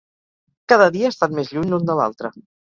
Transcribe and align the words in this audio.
Cada 0.73 0.87
dia 0.95 1.11
estan 1.15 1.37
més 1.41 1.53
lluny 1.57 1.75
l'un 1.75 1.87
de 1.91 1.99
l'altre. 2.01 2.35